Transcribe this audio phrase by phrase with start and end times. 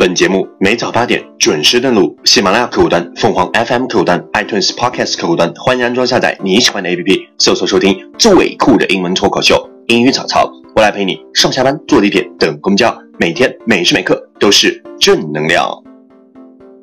[0.00, 10.50] 本节目每早八点准时登录喜马拉雅客户端、凤凰 FM 客户端、iTunes Podcast 客户端，欢迎安装下载你喜欢的 APP，搜索收听最酷的英文脱口秀——英语早操。
[10.74, 15.70] 我来陪你上下班、坐地铁、等公交，每天每时每刻都是正能量。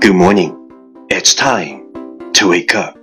[0.00, 0.54] Good morning,
[1.08, 1.80] it's time
[2.34, 2.94] to wake up.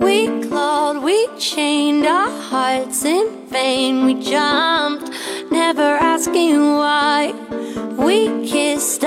[0.00, 4.06] We clawed, we chained our hearts in vain.
[4.06, 5.12] We jumped,
[5.50, 7.34] never asking why.
[7.98, 9.04] We kissed,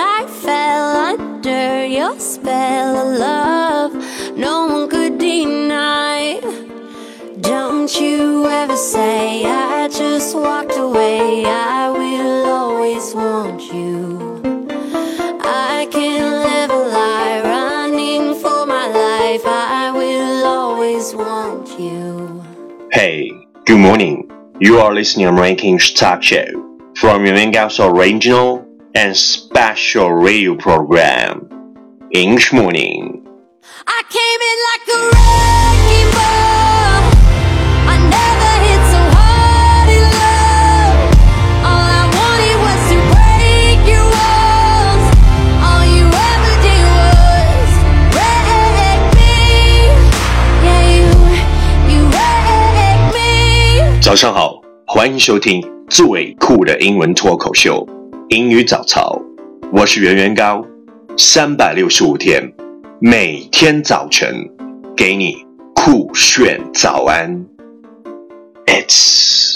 [2.17, 4.37] spell of love.
[4.37, 6.39] No one could deny.
[7.41, 11.45] Don't you ever say I just walked away.
[11.45, 14.41] I will always want you.
[15.41, 19.41] I can't live a lie running for my life.
[19.45, 22.43] I will always want you.
[22.91, 23.31] Hey,
[23.65, 24.31] good morning.
[24.59, 26.47] You are listening to Ranking Talk Show
[26.95, 31.44] from Yuan Gao's original and special radio program.
[32.11, 33.21] English Morning.
[33.87, 37.01] I came in like a wrecking ball.
[37.89, 40.97] I never hit so hard in love.
[41.65, 45.05] All I wanted was to break your walls.
[45.65, 47.71] All you ever did was
[48.15, 49.89] wreck me.
[50.63, 51.09] Yeah, you,
[51.89, 53.99] you wreck me.
[54.01, 57.85] 早上好，欢迎收听最酷的英文脱口秀
[58.29, 59.19] 《英语早操》，
[59.73, 60.65] 我是原原高。
[61.17, 62.51] 三百六十五天，
[62.99, 64.49] 每天早晨
[64.97, 65.37] 给你
[65.73, 67.45] 酷炫早安。
[68.65, 69.55] It's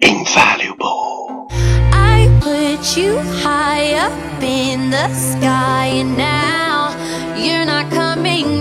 [0.00, 1.46] invaluable.
[1.92, 6.94] I put you high up in the sky, and now
[7.36, 8.57] you're not coming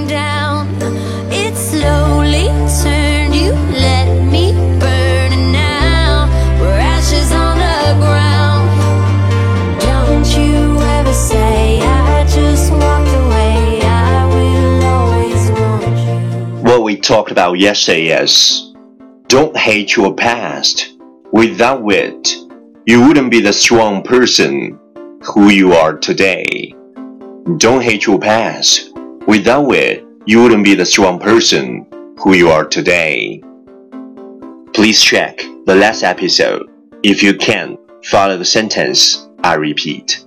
[17.06, 18.75] talked about yesterday is
[19.28, 20.98] don't hate your past.
[21.32, 22.37] Without it,
[22.87, 24.78] you wouldn't be the strong person
[25.22, 26.75] who you are today.
[27.56, 28.93] Don't hate your past.
[29.26, 31.87] Without it, you wouldn't be the strong person
[32.19, 33.43] who you are today.
[34.72, 36.69] Please check the last episode.
[37.03, 40.19] If you can, follow the sentence I repeat.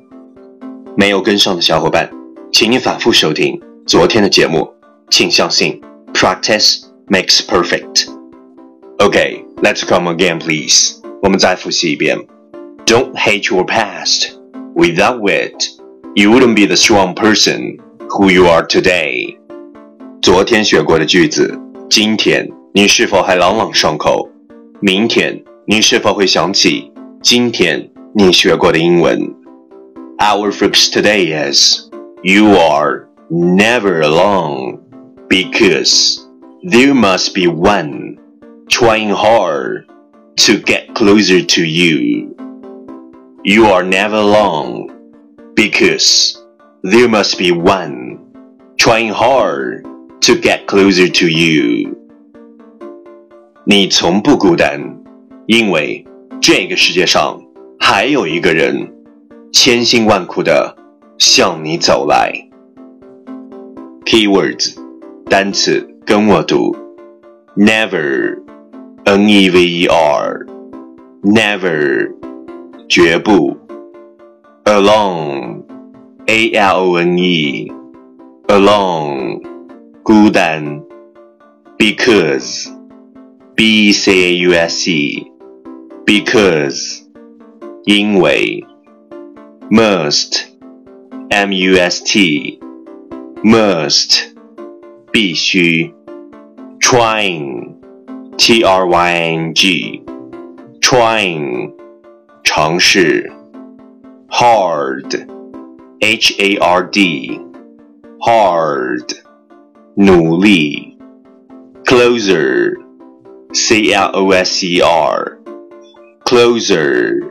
[0.98, 2.10] 没有跟上的小伙伴，
[2.52, 4.74] 请你反复收听昨天的节目。
[5.12, 5.80] 请相信
[6.20, 8.08] ，practice makes perfect.
[8.98, 10.96] Okay, let's come again, please.
[11.22, 12.18] 我们再复习一遍。
[12.86, 14.32] Don't hate your past.
[14.76, 15.56] Without it,
[16.16, 17.78] you wouldn't be the strong person
[18.10, 19.38] who you are today.
[20.22, 24.30] 昨天学过的句子，今天你是否还朗朗上口？
[24.82, 29.34] 明天你是否会想起今天你学过的英文？
[30.18, 31.90] Our focus today is
[32.24, 34.80] you are never alone
[35.30, 36.20] because
[36.64, 38.18] there must be one
[38.68, 39.86] trying hard
[40.38, 42.36] to get closer to you.
[43.44, 44.90] You are never alone
[45.56, 46.38] because
[46.84, 48.20] there must be one
[48.78, 49.86] trying hard
[50.22, 51.96] to get closer to you.
[53.66, 54.80] 你从不孤单，
[55.48, 56.06] 因为
[56.42, 57.42] 这个世界上
[57.80, 58.94] 还有一个人
[59.52, 60.76] 千辛万苦的
[61.18, 62.32] 向你走来。
[64.06, 64.76] Keywords
[65.30, 66.76] 单词跟我读，
[67.58, 72.12] never，n e v e r，never，
[72.88, 73.58] 绝不，
[74.66, 79.42] alone，a l o n e，alone，
[80.04, 80.84] 孤单，
[81.78, 87.02] because，b c a u s e，because，
[87.86, 88.64] 因为，
[89.70, 94.36] must，m u s t，must。
[95.12, 95.94] 必须，
[96.80, 97.76] trying,
[98.38, 100.04] t r y n g,
[100.82, 101.74] trying，
[102.44, 103.32] 尝试，
[104.30, 105.28] hard,
[106.00, 107.40] h a r d,
[108.20, 109.18] hard，
[109.96, 110.98] 努力，
[111.86, 112.76] closer,
[113.54, 115.38] c l o s e r,
[116.26, 117.24] closer，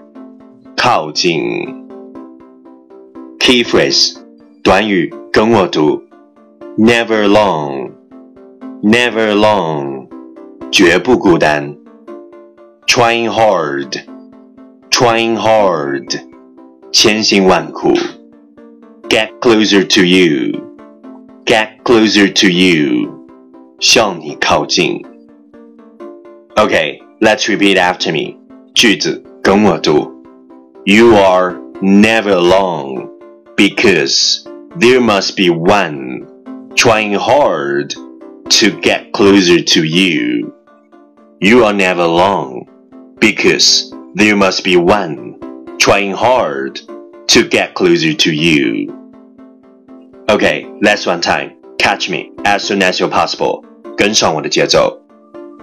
[0.76, 1.86] 靠近，
[3.38, 4.16] key phrase，
[4.62, 6.02] 短语跟我读。
[6.76, 7.92] Never alone,
[8.82, 10.08] never alone，
[10.72, 11.76] 绝不孤单。
[12.86, 14.04] Trying hard,
[14.90, 16.20] trying hard，
[16.92, 17.92] 千辛万苦。
[19.08, 20.60] Get closer to you,
[21.44, 23.08] get closer to you，
[23.78, 25.00] 向你靠近。
[26.56, 28.36] Okay, let's repeat after me.
[28.74, 30.12] 句子跟我读。
[30.84, 33.08] You are never alone
[33.56, 34.44] because
[34.78, 36.26] there must be one
[36.78, 37.94] trying hard
[38.50, 40.54] to get closer to you.
[41.40, 42.66] You are never alone
[43.18, 46.80] because there must be one trying hard
[47.28, 49.04] to get closer to you.
[50.28, 51.56] Okay, last one time.
[51.78, 53.64] Catch me as soon as you're possible.
[53.96, 55.00] 跟上我的节奏。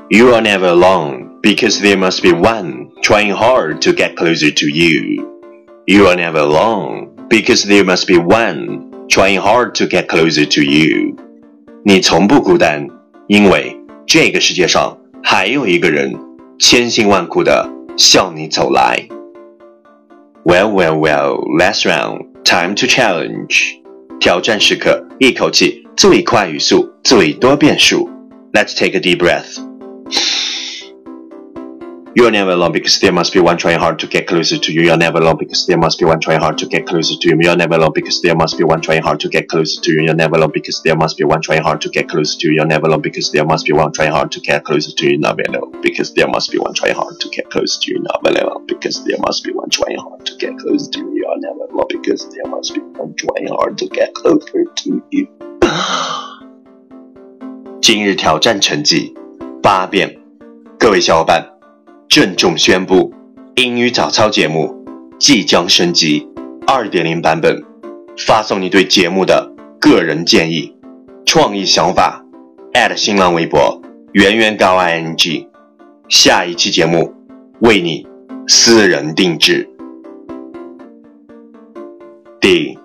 [0.10, 4.66] You are never alone because there must be one trying hard to get closer to
[4.68, 5.26] you.
[5.86, 10.62] You are never alone because there must be one trying hard to get closer to
[10.62, 11.16] you.
[11.84, 12.88] 你从不孤单，
[13.28, 16.14] 因为这个世界上还有一个人
[16.60, 19.08] 千辛万苦的向你走来。
[20.44, 23.80] Well, well, well, last round, time to challenge.
[24.20, 28.10] 挑战时刻，一口气最快语速，最多变数。
[28.54, 29.65] Let's take a deep breath.
[32.16, 34.82] You're never alone because there must be one trying hard to get closer to you.
[34.82, 37.38] You're never alone because there must be one trying hard to get closer to you.
[37.40, 40.02] You're never alone because there must be one trying hard to get closer to you.
[40.04, 42.56] You're never alone because there must be one trying hard to get closer to you.
[42.56, 45.18] You're never alone because there must be one trying hard to get closer to you.
[45.20, 48.04] Never alone because there must be one trying hard to get closer to you.
[48.04, 51.16] Never alone because there must be one trying hard to get closer to you.
[51.16, 55.28] You're never alone because there must be one trying hard to get closer to you.
[57.82, 59.14] 今日挑战成绩
[59.64, 60.20] 八遍，
[60.78, 61.55] 各位小伙伴。
[62.09, 63.13] 郑重宣布，
[63.57, 64.75] 英语早操节目
[65.19, 66.27] 即将升级
[66.67, 67.63] 2.0版本。
[68.27, 70.75] 发送你对节目的个人建议、
[71.27, 72.25] 创意想法
[72.97, 73.83] 新浪微博
[74.13, 75.47] 圆圆高 ing，
[76.09, 77.13] 下一期节目
[77.61, 78.07] 为你
[78.49, 79.69] 私人定制。
[82.41, 82.79] 第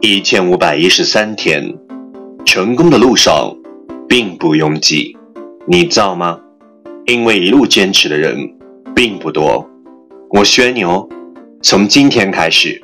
[0.00, 1.74] 一千五百一十三天，
[2.46, 3.54] 成功的路上
[4.08, 5.14] 并不拥挤，
[5.66, 6.40] 你造吗？
[7.04, 8.54] 因为一路坚持的人。
[9.02, 9.66] 并不多，
[10.28, 11.08] 我宣牛，
[11.62, 12.78] 从今天开始，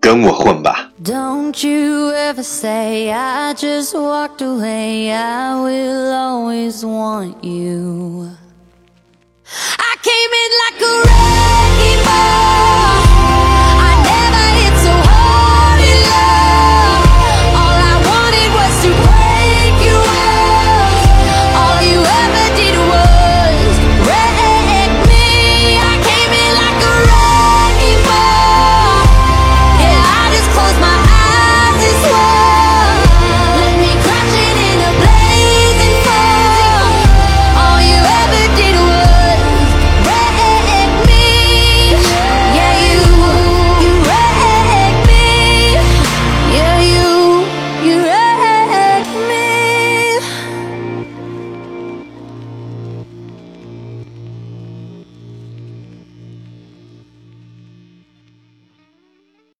[0.00, 0.90] 跟我混吧。
[1.04, 8.28] Don't you ever say I just walked away, I will always want you.
[9.78, 13.05] I came in like a wrecking ball.